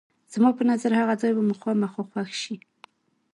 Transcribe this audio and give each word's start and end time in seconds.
زما 0.33 0.49
په 0.57 0.63
نظر 0.69 0.91
هغه 1.01 1.13
ځای 1.21 1.31
به 1.35 1.41
مو 1.47 1.55
خامخا 1.61 2.03
خوښ 2.13 2.29
شي. 2.43 2.55